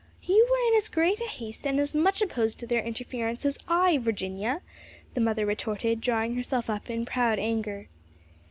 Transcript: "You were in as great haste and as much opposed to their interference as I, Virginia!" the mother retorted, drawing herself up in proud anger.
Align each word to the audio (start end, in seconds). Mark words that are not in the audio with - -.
"You 0.23 0.47
were 0.49 0.67
in 0.71 0.75
as 0.77 0.89
great 0.89 1.19
haste 1.19 1.67
and 1.67 1.79
as 1.79 1.93
much 1.93 2.23
opposed 2.23 2.59
to 2.59 2.65
their 2.65 2.81
interference 2.81 3.45
as 3.45 3.59
I, 3.67 3.99
Virginia!" 3.99 4.63
the 5.13 5.21
mother 5.21 5.45
retorted, 5.45 6.01
drawing 6.01 6.33
herself 6.33 6.71
up 6.71 6.89
in 6.89 7.05
proud 7.05 7.37
anger. 7.37 7.87